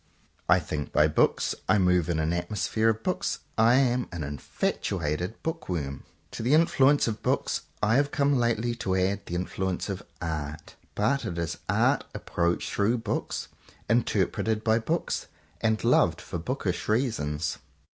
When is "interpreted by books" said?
13.87-15.27